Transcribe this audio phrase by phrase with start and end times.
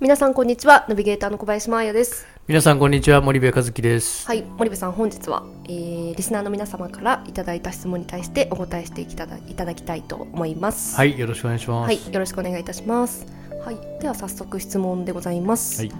[0.00, 0.86] 皆さんこんにちは。
[0.88, 2.24] ナビゲーターの小林真彩です。
[2.46, 3.20] 皆さんこんにちは。
[3.20, 4.28] 森部和樹です。
[4.28, 4.42] はい。
[4.42, 10.94] 森部さん本日は、えー、リスナーの皆様からいただいた質問に対してお答えしていただいただきたいと思います。
[10.94, 11.18] はい。
[11.18, 11.86] よろしくお願いします。
[11.86, 12.12] はい。
[12.14, 13.26] よろしくお願いいたします。
[13.64, 13.76] はい。
[14.00, 15.80] では早速質問でございます。
[15.80, 15.92] はい、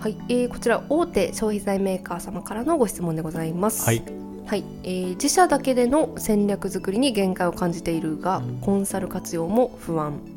[0.00, 0.16] はい。
[0.30, 3.84] えー、こちら大手消費財メーカー様からのご質問でございます。
[3.84, 4.02] はい。
[4.46, 4.64] はい。
[4.82, 10.31] えー、自社だけでの戦略作りに限界を感じているがコンサル活用も不安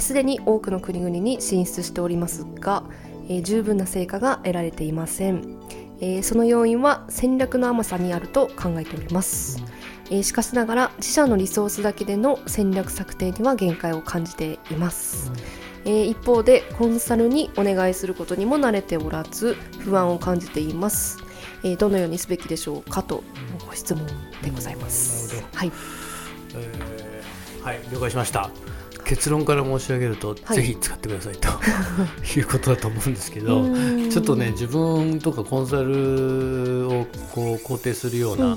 [0.00, 2.84] すで、えー、に多くの国々に進出しておりますが、
[3.28, 5.58] えー、十分な成果が得られていません、
[6.00, 9.62] えー、その要因は戦略の甘さにあると考えております、
[10.10, 15.30] えしかしながら自社のリソースだけでの戦略策定には限界を感じています、
[15.84, 21.18] え一方でコンサルにお願いすることにも慣れておらず不安を感じています、
[21.62, 23.22] えどのようにすべきでしょうかと
[23.66, 24.06] ご質問
[24.42, 25.72] でございます、はい。
[26.54, 27.10] えー
[27.62, 28.50] はい了解しました
[29.10, 30.56] 結論から申し上げると、はい。
[30.58, 31.48] ぜひ使ってくださいと
[32.38, 34.08] いうことだと思うんですけどうん。
[34.08, 38.56] ちょっとね自分とかコンサルをこう肯定するような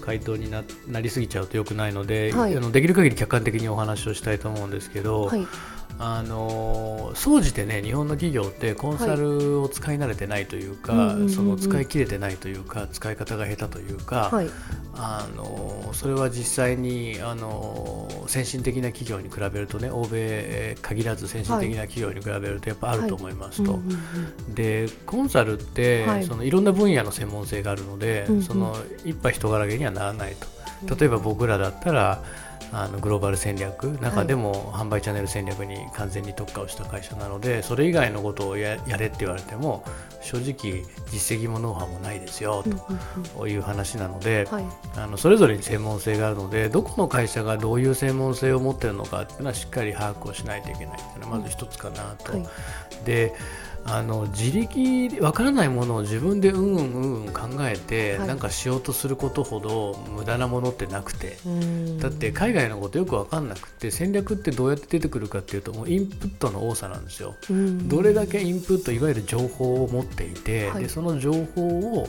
[0.00, 2.56] 回答にななりすぎちゃうと良くないので、はい。
[2.56, 5.46] あのできる限り客観的にお話をしたいと思うんですけど、はい
[6.02, 11.30] あの総じてね日本の企業ってコンサルを使い慣れてないというか、はいうんうんうんうん。
[11.30, 14.48] その使い切れてないというか使い方が下手というか、はい。
[14.94, 23.74] あのそれは実際にあの先進的な企業に比べるとね欧米限らず先進的な企業に比べるとやっぱあると思いますと。
[23.74, 26.24] うんうんうんでコンサルって、はい。
[26.24, 28.42] そのいろんな分野の専門性があるので、うんうん。
[28.42, 30.46] その一派人柄げにはならないと。
[30.82, 30.96] うん。
[30.96, 32.22] 例えば僕らだったら
[32.72, 39.84] あのグローバル戦略中でも販売チャンネル戦略に完全に特化をした会社なのでそれ以外のことをややれって言われても
[40.22, 42.64] 正直実績もノウハウもないですよ
[43.34, 44.64] という話なので、はい。
[44.96, 52.32] あのそれぞれに専門性があるのでどこの会社がどういう専門性を持っているのかっていうのはしっかり把握をしないといけないっていうのはまず一つかなと。
[52.32, 52.46] はい。
[53.04, 53.34] で
[53.84, 61.38] あの自力でわからないものを自分でうんうんうんうん考えて、はいなんかしようとすることほど無駄なものってなくて。
[61.46, 67.36] うんだって海外のことよく分かんなくて戦略ってどうやって出てくるかっていうともうインプットの多さなんですよ。
[67.50, 71.66] うんどれだけインプットいわゆる情報を持っていて、はいでその情報
[72.00, 72.08] を、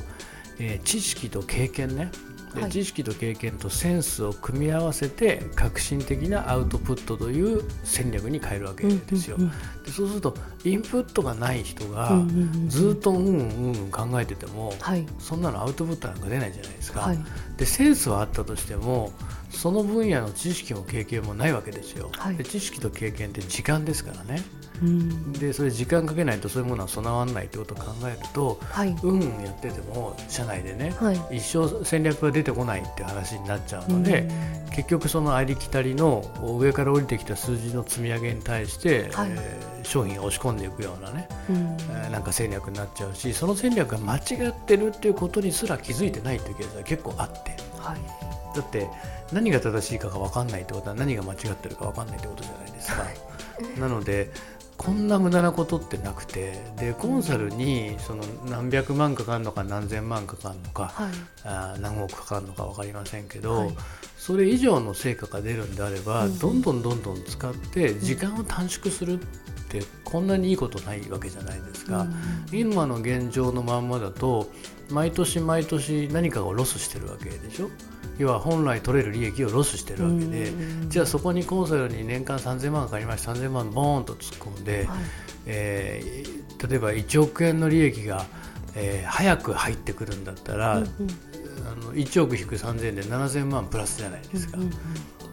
[0.59, 2.11] えー知識と経験ね
[2.55, 9.37] ではい知識と経験とセンスを組み合わせて革新的なアウトプットという戦略に変えるわけですよ。
[9.37, 12.21] でそうするとインプットがない人が
[12.67, 17.01] ずっとうんうんうん考えてても、はいそんなのアウトプットなんか出ないじゃないですか。
[17.01, 17.19] はい
[17.57, 19.11] でセンスはあったとしても
[19.49, 22.09] その分野の知識も経験もないわけですよ。
[22.13, 24.41] はいで知識と経験って時間ですからね。
[24.81, 25.33] うん。
[25.33, 28.95] でそれ時間かけないとそういうものは備わらないってことを考えるとはい。
[29.03, 31.37] うんうんやってても社内でね、はい。
[31.37, 34.29] 一生戦略が出てこないって話になっちゃうので、
[34.73, 36.23] 結局そのありきたりの
[36.59, 39.31] 上から降りてきた数字の積み上げに対して、はい。
[39.31, 41.55] えー商品を押し込んでいくようなね、うん。
[41.89, 47.57] えーなんか戦略になっちゃうしその戦略が間違ってるっていうことにすら気づいてないっていうケースは結構あって。
[47.79, 47.99] はい。
[48.55, 48.87] だって
[49.31, 53.05] 何が正しいかが分かんないってことは何が間違ってるか分かんないってことじゃないですか。
[53.79, 54.29] なので
[54.81, 61.11] こんな無駄なことってなくてでコンサルにその何百万かかるのか何千万かかるのか、はい。
[61.43, 63.75] あー何億かかるのか分かりませんけど、はい。
[64.17, 69.25] それ以上の成果が出るんであれば、うんどんどんどんどん使って時間を短縮するっ
[69.69, 72.07] てこんなにいいことないわけじゃないですか。
[72.51, 74.49] 今の現状のまんまだと
[74.89, 77.69] 毎年毎年何かをロスしてるわけでしょ？
[78.17, 84.97] 要は本来取れる利益をロスしてるわけで、うんじゃあそこにコンサルに年間3000万かかりました3000万ボーンと突っ込んで、はい。
[85.45, 88.25] えー例えば1億円の利益が、
[88.75, 90.89] えー早く入ってくるんだったら、うんうん。
[91.67, 94.71] あの1億引く3000円で7000万プラスじゃないですか、うんうん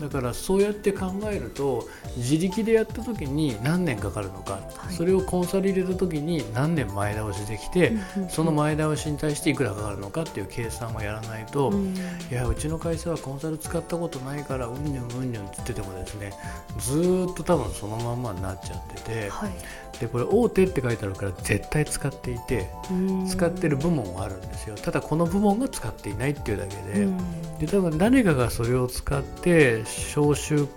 [0.00, 4.95] だからそうやって考えると自力でやった時に何年かかるのか、はい。
[4.95, 16.33] それをコンサル入れた時に何年前倒しできて、うんうんその前倒しに対していくらかかるのかっていう計算をやらないと、うんいやうちの会社はコンサル使ったことないからうんにゅんうんにゅんって言っててもですね
[16.79, 19.53] ずーっと多分そのまんまになっちゃっててはい。
[19.99, 23.27] でこれ大手って書いてあるから絶対使っていてうん。
[23.27, 24.77] 使ってる部門はあるんですよ。
[24.77, 27.09] ただこの部門が使っていないっていうだけで。
[27.58, 29.84] うんで多分誰かがそれを使って
[30.14, 30.69] 常常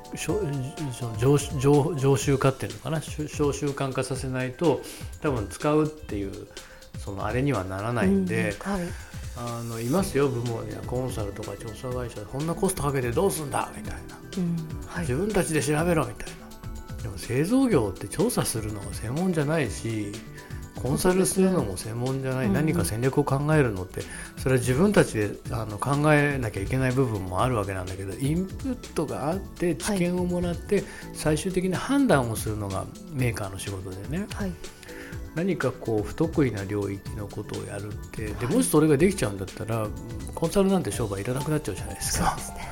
[1.95, 3.01] 常習化っていうのかな？
[3.01, 4.81] し召習慣化させないと
[5.21, 6.47] 多分使うっていう
[6.97, 8.81] そのあれにはならないんで、うんはい。
[9.37, 13.71] ああのいますよ部門やコンサルとか調査会社こんなコストかけてどうすんだ？
[13.75, 13.99] みたいな、
[14.37, 14.57] うん
[14.87, 17.03] はい自分たちで調べろみたいな。
[17.03, 20.11] でも製造業って調査するのが専門じゃないし
[20.81, 22.53] コンサルするのも専門じゃない、うん。
[22.53, 24.01] 何か戦略を考えるのって
[24.37, 30.83] それは自分たちであの考えなきゃいけない部分もあるわけなんだけどインプットがあって知見をもらって、
[31.13, 34.27] 最終的な判断をするのがメーカーの仕事でね。
[34.33, 34.51] はい。
[35.35, 38.55] 何かこう不得意な領域のことをやるってではい。
[38.55, 39.87] もしそれができちゃうんだったら
[40.35, 42.37] コンサルなんて商売いらなくなっちゃうじゃないですか。
[42.37, 42.69] すね。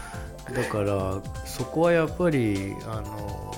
[0.53, 3.48] だからそこはやっぱりあの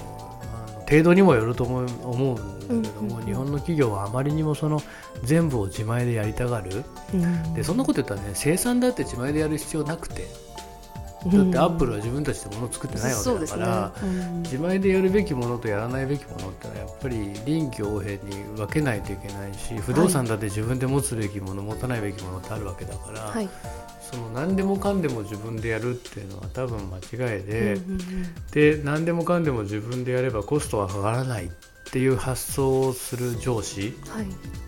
[0.92, 4.82] 程度にもよると思う思うんだけども、うん日本の企業はあまりにもその
[5.24, 6.84] 全部を自前でやりたがる。
[7.14, 7.54] うん。
[7.54, 10.28] でそんなこと言ったらね生産だって自前でやる必要なくて
[11.28, 13.34] だってアップルは自分たちで物を作ってないわけだから。
[13.34, 13.66] そうですね。
[14.04, 14.42] うん。
[14.42, 23.48] 自前でやるべきものとやらないべきものってのはやっぱり臨機応変に分けないといけないし不動産だって自分で持つべきもの、持たないべきものってあるわけだから、はい。
[24.02, 28.02] その何でもかんでも自分でやるっていうのは多分間違いで、うんうん
[28.52, 31.46] で何でもかんでも自分でやればコストはかからない。
[31.46, 33.94] っていう発想をする上司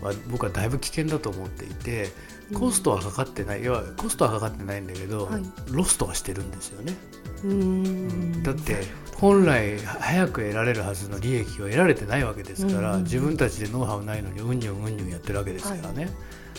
[0.02, 2.10] うんは僕はだいぶ危険だと思っていて
[2.52, 5.42] コストはかかってない、いやコストはかかってないんだけど、はい。
[5.70, 6.94] ロストはしてるんですよね。
[7.42, 8.42] うーん。
[8.42, 8.82] だって
[9.16, 16.10] 本来早く得られるはずの利益を得られてないわけですから、自分たちでノウハウないのにうんにゅんうんにゅんやってるわけですからね、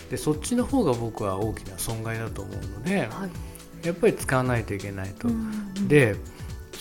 [0.09, 3.87] でそっちの方が僕は大きな損害だと思うのではい。
[3.87, 5.27] やっぱり使わないといけないと。
[5.27, 5.87] うん。
[5.87, 6.15] で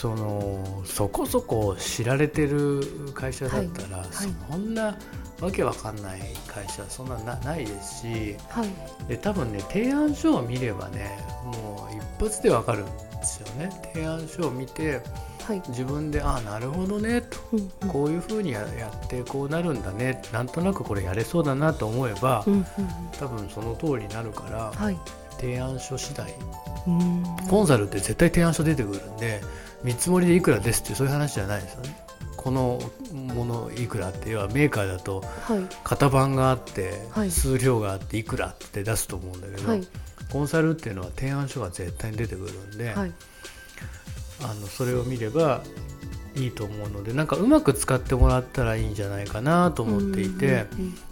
[0.04, 2.82] そのそこそこ知られてる
[3.14, 4.08] 会社だったら、はい。
[4.50, 4.98] そんな
[5.40, 9.08] わけわかんない会社そんななないですしはい。
[9.08, 12.92] で多分ね提案書を見ればねもう一発でわかるんで
[13.24, 13.70] すよね。
[13.94, 15.00] 提案書を見て
[15.46, 15.62] はい。
[15.68, 17.38] 自分でああなるほどねと。
[17.54, 17.88] うんうん。
[17.88, 20.20] こういうふうにややってこうなるんだね。
[20.34, 22.66] なんとなくこれやれそうだなと思えば、うんうんうん。
[23.18, 24.98] 多分その通りになるからはい。
[25.40, 26.30] 提案書次第。
[26.88, 27.24] うん。
[27.48, 29.40] コンサルって絶対提案書出てくるんで
[29.84, 31.96] 見積もりでいくらですってそういう話じゃないですよね。
[32.36, 32.78] この
[33.12, 35.66] ものいくらって要はメーカーだとはい。
[35.84, 37.30] 型番があって、はい。
[37.30, 39.86] 数量があっていくらって出すと思うんだけど、はい。
[40.30, 43.12] コンサルっていうのは提案書が絶対に出てくるんで、はい。
[44.42, 45.62] あのそれを見れば
[46.36, 50.66] いいと思うのでなんかうまく使ってもらったらいいんじゃないかなと思っていて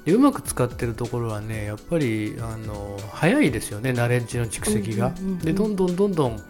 [0.04, 5.12] でうまく使ってるところはねやっぱりあの早いですよねナレッジの蓄積が。
[5.42, 6.42] でどんどんどんどん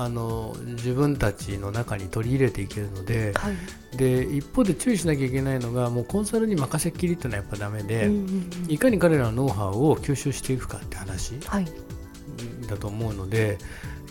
[0.00, 3.96] あの自分たちの中に取り入れていけるのではい。
[3.96, 11.66] で一方で注意しなきゃいけないのがもうコンサルに任せっきりっていうのはやっぱダメで、うんうんうんいかに彼らのノウハウを吸収していくかって話はい。
[12.68, 13.58] だと思うので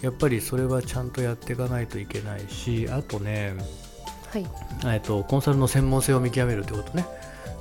[0.01, 3.55] やっぱりそれはちゃんとやっていかないといけないしあとね
[4.31, 4.45] はい。
[4.85, 7.05] えっとコンサルの専門性を見極めるってことね。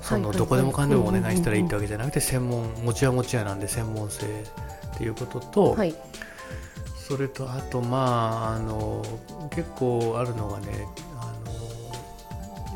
[0.02, 5.94] そのはいどこでもかんでもお願いしたらいいってうんわけじゃなくて専門持ち屋持ち屋なんで専門性っていうことと、はい
[7.06, 9.00] それとあとまああの
[9.50, 10.88] 結構あるのがね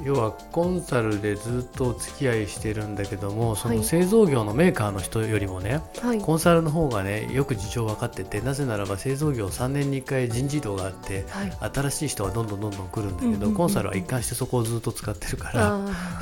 [0.05, 3.79] 要はコンサルでずっとお付き合いしてるんだけどもそはい。
[3.79, 6.20] の製造業のメーカーの人よりもね、はい。
[6.20, 11.52] コンサルの方がねよく事情分かっててなぜならば製造業3年に1回人事異動があってはい。
[11.73, 15.75] 新しい人がどんどんどんどん来るんだけど、うんうんうんコンサルは一貫してそこをずっと使ってるから。
[15.75, 15.79] あ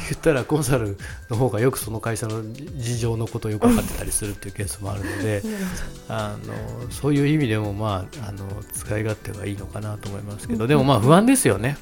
[0.09, 0.97] 言ったらコンサル
[1.31, 5.43] の方がよくその会社の事情のことをよく分かってたりするっていうケースもあるので
[6.09, 10.69] あのそういう意味でもまああの使い勝手はいいのかなと思いますけどうん。
[10.69, 11.77] でもまあ不安ですよね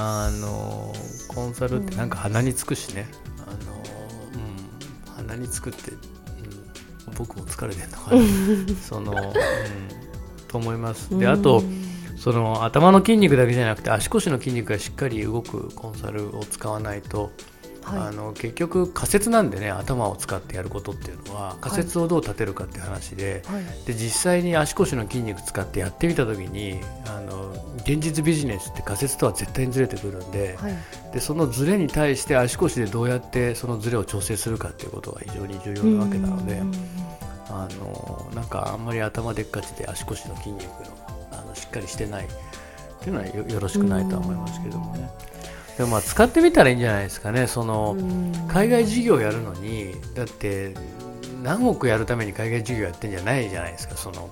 [0.00, 0.94] あの
[1.28, 3.06] コンサルってなんか鼻につくしね。
[3.46, 3.76] あの、
[5.18, 5.98] うん、鼻につくって、うん、
[7.16, 8.74] 僕も疲れてるのかな。
[8.82, 11.18] その、うん、と思います。
[11.18, 11.90] であとうん
[12.20, 17.30] その頭の筋肉だけじゃなくて足腰の筋肉がしっかり動くコンサルを使わないと、
[17.84, 23.64] あはの結局仮説なんでね頭を使ってやることっていうのは仮説をどう立てるかっていう話で,、いはい。
[23.86, 30.74] で実際に足腰の筋肉使ってやってみた時にあの現実ビジネスって仮説とは絶対にずれてくるんで,、はい。
[31.12, 36.54] でそのズレに対して足腰でどうやってそのズレを調整するかっていうことが非常に重要なわけなので。
[36.58, 36.72] うん
[37.50, 40.70] あのなんかあんまり頭でっかちで足腰の筋肉の
[41.32, 42.28] あのしっかりしてないっ
[43.00, 45.10] ていうのはよよろしくないとは思いますけどもね。
[45.76, 47.46] でもまあ使ってみたらいいんじゃないですかね。
[47.46, 50.74] そのうん海外事業やるのにだって
[51.42, 53.96] 何億やるために海外事業やってんじゃないじゃないですか。
[53.96, 54.28] その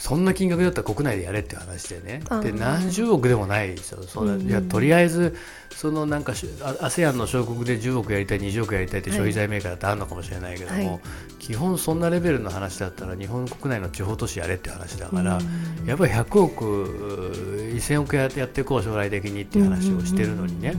[0.00, 2.22] そんな金額だったら国内でやれっていう話でね。
[2.42, 4.02] で何十億でもないですよ。
[4.02, 4.48] そんなうん。
[4.48, 5.36] いやとりあえず
[5.68, 11.00] そのなんか ASEAN の小国で10億やりたい20億やりたいって消費財メーカーだってあるのかもしれないけども、はい。
[11.38, 15.86] 基本そんなレベルの話だったら日本国内の地方都市やれって話だから、うん。
[15.86, 20.76] やっぱり100億1000億ややっていこう将来的にっていう話をしてるのにね、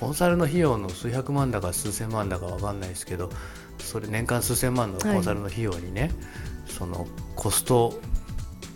[0.00, 3.28] コンサルの費用の数百万だか数千万だかわかんないですけど
[3.78, 6.10] それ年間数千万のコンサルの費用にね、
[6.66, 8.00] そのコスト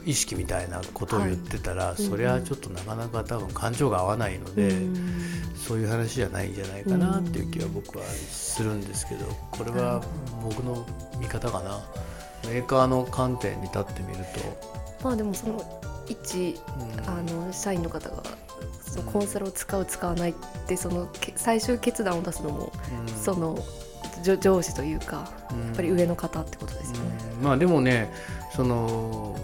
[0.06, 1.96] 意識みたいなことを言ってたら、はい。
[1.96, 5.26] それはちょっとなかなか多分感情が合わないので、うん。
[5.56, 10.00] そういう話じゃないんじゃないかなっていう気は僕はするんですけどこれは
[10.44, 10.86] 僕の
[11.18, 11.84] 見方かな。
[12.48, 14.24] メーカーの観点に立ってみる
[15.02, 17.10] まあでもその一と、うん。
[17.10, 18.22] あの社員の方が
[18.80, 20.34] そのコンサルを使う使わないっ
[20.68, 22.72] てそのけ最終決断を出すのも、
[23.08, 23.12] うん。
[23.12, 23.58] その
[24.22, 25.66] 上上司というかうん。
[25.66, 27.10] やっぱり上の方ってことですよね。
[27.38, 27.44] うん。
[27.44, 28.12] まあでもね
[28.54, 29.36] その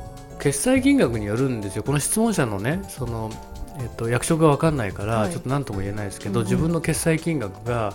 [0.43, 1.85] 決済金額によるんですよ。
[1.85, 3.31] この質問者のねその、
[3.79, 5.31] えっと、役職が分かんないから、はい。
[5.31, 6.51] ちょっと何とも言えないですけど、うんうん。
[6.51, 7.95] 自分の決済金額が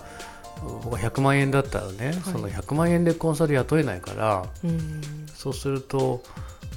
[0.61, 5.01] 僕は100万円だったらね、その100万円でコンサル雇えないからうん。
[5.35, 6.23] そうすると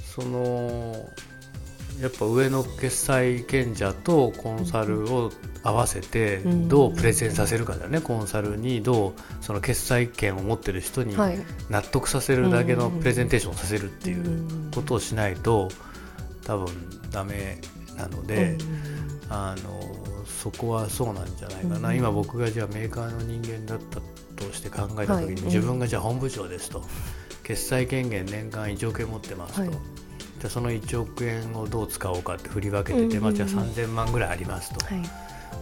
[0.03, 0.93] その
[1.99, 5.31] やっぱ上の決済権者とコンサルを
[5.63, 6.67] 合わせてうん。
[6.69, 11.39] どうプレゼンさせるかだよね、コンサルにどうその決済権を持ってる人にはい。
[11.69, 15.69] 納得させるだけのプレゼンテーションをさせるっていうことをしないと
[16.45, 16.67] 多分
[17.11, 17.59] ダメ
[17.97, 18.57] なので、
[19.29, 21.97] あのそこはそうなんじゃないかな、うん。
[21.97, 23.99] 今僕がじゃあメーカーの人間だった
[24.43, 25.41] として考えた時に、はい。
[25.43, 26.83] 自分がじゃあ本部長ですと
[27.43, 29.71] 決済権限年間1億円持ってますと、はい
[30.41, 35.03] じゃあその1億円をどう使おうかって振り分けてて、まあ、じゃあ3000万ぐらいありますと、はい。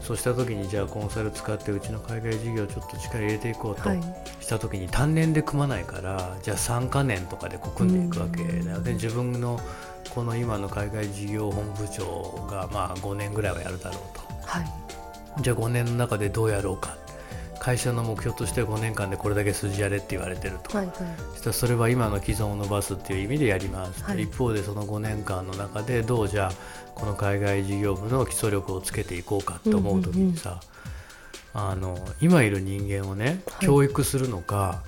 [0.02, 3.90] そうした時にじゃあコンサル使ってうちの海外事業ちょっと力入れていこうと。
[3.90, 4.02] はい。
[4.40, 9.60] した時に単年で組まないからじゃあ3か年とかでこう組んでいくわけだよね、自分の
[10.16, 14.02] この今の海外事業本部長がまあ5年ぐらいはやるだろう
[14.46, 14.64] はい。
[15.36, 16.96] とじゃあ5年の中でどうやろうか
[17.60, 20.96] 会社の目標として5年間でこれだけ数字やれって言われてると、はいはい。
[21.32, 24.24] そしたらそれは今の既存を伸ばすっていう意味でやります、はい。
[24.24, 26.52] 一方でその5年間の中でどうじゃあ
[26.96, 30.62] この海外事業部の基礎力をつけていこうかと思う時にさ、
[31.54, 33.66] あの今いる人間をねはい。
[33.66, 34.84] 教育するのか、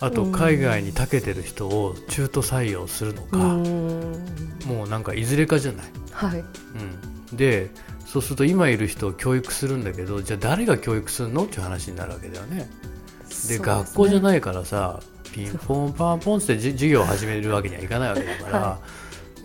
[0.00, 4.24] あと海外に長けてる人を中途採用するのか、うん。
[4.66, 5.86] もうなんかいずれかじゃない。
[6.12, 6.44] はい。
[7.30, 7.70] うん、で
[8.14, 11.46] そうすると今いる人を教育するんだけどじゃあ誰が教育するの？
[11.46, 12.70] っていう話になるわけだよね。
[13.48, 15.00] で学校じゃいないからさ
[15.32, 18.78] ピンポンパンポンってじ授業を始めるわけにはいかないわけだから、は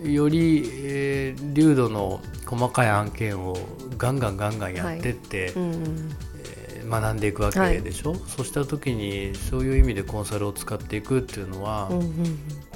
[0.08, 3.56] より、えー流度の細かい案件を
[3.98, 5.72] ガンガンガンガンやってって、うん
[6.44, 12.69] えー学んでいくわけでしょ、そうした時にそういう意味でコンサルを使っていくっていうのは、うんうんあの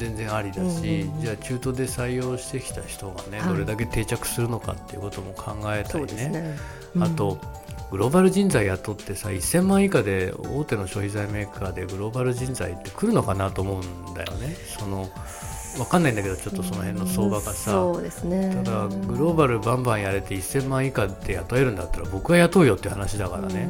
[0.00, 0.70] 全然ありだし、うんう
[1.12, 1.20] んうん。
[1.20, 3.48] じゃあ中途で採用してきた人がね、はい。
[3.50, 6.10] どれだけ定着するのかっていうことも考えたそりね。
[6.12, 6.58] うですね。
[7.00, 7.38] あと、
[7.90, 14.56] グローバル人材雇ってさ1000万以下で大手の消費財メーカーでグローバル人材って来るのかなと思うんだよね。
[14.78, 15.08] その
[15.76, 18.62] 分かんないんだけどちょっとその辺の相場がさ、そうですね。
[18.64, 23.68] ただグローバルバンバンやれて1000万以下で雇えるんだったら僕は雇うよっていう話だからね、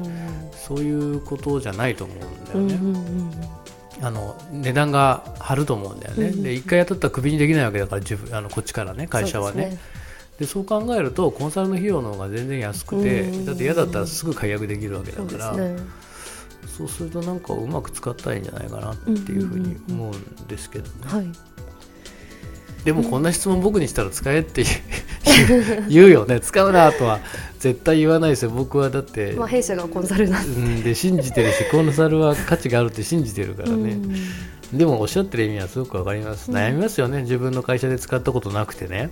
[0.53, 3.60] そういうことじゃないと思うんだよね、うんうんうんうん
[4.03, 6.43] あの値段が張ると思うんだよね、うん。
[6.43, 9.71] で一回雇ったらクビにできないわけだから自分あのこっちからね会社はね。
[9.71, 9.79] そう
[10.41, 13.45] でそう考えるとコンサルの費用の方が全然安くてうん。
[13.45, 15.55] だって嫌だったらすぐ解約できるわけだから
[16.67, 21.31] そうするとなんかうまく使ったらいいんじゃないかなっていうふうに思うんですけどね、はい。
[22.85, 24.65] でもこんな質問僕にしたら使えって
[25.89, 26.41] 言うよね。
[26.41, 27.21] 使うなとは
[27.59, 28.51] 絶対言わないですよ。
[28.51, 30.61] 僕はだって、まあ弊社がコンサルなんで。
[30.61, 30.83] うん。
[30.83, 33.99] で信じてるしコンサルは価値があるって信じてるからね、
[34.73, 36.57] でもおっしゃってる意味はすごくわかります、うん。
[36.57, 37.23] 悩みますよね。
[37.23, 39.11] 自分の会社で使ったことなくてね。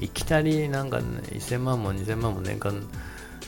[0.00, 2.88] いきなりなんか、ね、1000万も2000万も年間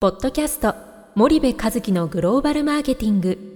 [0.00, 0.74] ポッドキャスト
[1.14, 3.55] 森部和樹のグローバルマーケティング。